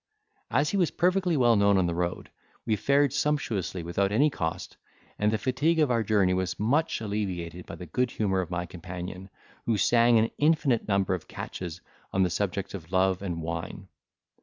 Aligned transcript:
As 0.49 0.71
he 0.71 0.77
was 0.77 0.89
perfectly 0.89 1.37
well 1.37 1.55
known 1.55 1.77
on 1.77 1.85
the 1.85 1.93
road, 1.93 2.31
we 2.65 2.75
fared 2.75 3.13
sumptuously 3.13 3.83
without 3.83 4.11
any 4.11 4.31
cost, 4.31 4.77
and 5.19 5.31
the 5.31 5.37
fatigue 5.37 5.77
of 5.77 5.91
our 5.91 6.01
journey 6.01 6.33
was 6.33 6.59
much 6.59 7.01
alleviated 7.01 7.67
by 7.67 7.75
the 7.75 7.85
good 7.85 8.09
humour 8.09 8.41
of 8.41 8.49
my 8.49 8.65
companion, 8.65 9.29
who 9.67 9.77
sang 9.77 10.17
an 10.17 10.31
infinite 10.39 10.87
number 10.87 11.13
of 11.13 11.27
catches 11.27 11.81
on 12.11 12.23
the 12.23 12.31
subjects 12.31 12.73
of 12.73 12.91
love 12.91 13.21
and 13.21 13.43
wine. 13.43 13.89